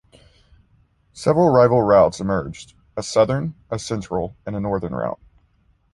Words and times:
Several 1.13 1.49
rival 1.51 1.83
routes 1.83 2.19
emerged: 2.19 2.73
a 2.97 3.03
southern, 3.03 3.53
a 3.69 3.77
central, 3.77 4.35
and 4.47 4.55
a 4.55 4.59
northern 4.59 4.95
route. 4.95 5.19